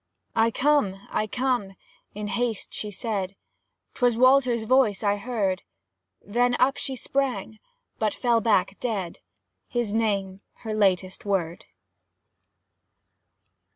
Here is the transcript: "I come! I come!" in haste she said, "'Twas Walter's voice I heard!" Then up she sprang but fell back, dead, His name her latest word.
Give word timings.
"I 0.35 0.49
come! 0.49 0.99
I 1.11 1.27
come!" 1.27 1.75
in 2.15 2.29
haste 2.29 2.73
she 2.73 2.89
said, 2.89 3.35
"'Twas 3.93 4.17
Walter's 4.17 4.63
voice 4.63 5.03
I 5.03 5.17
heard!" 5.17 5.61
Then 6.25 6.55
up 6.59 6.75
she 6.77 6.95
sprang 6.95 7.59
but 7.99 8.11
fell 8.15 8.41
back, 8.41 8.79
dead, 8.79 9.19
His 9.67 9.93
name 9.93 10.41
her 10.65 10.73
latest 10.73 11.23
word. 11.23 11.65